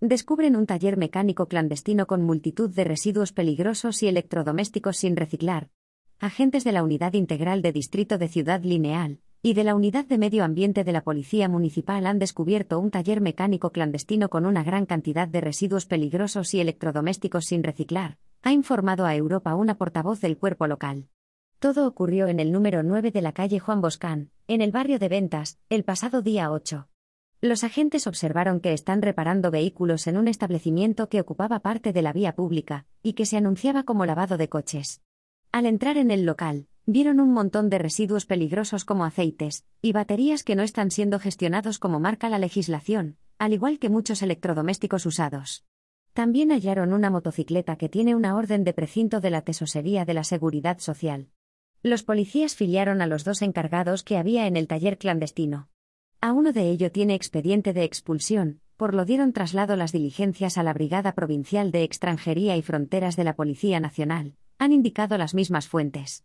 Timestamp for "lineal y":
8.62-9.54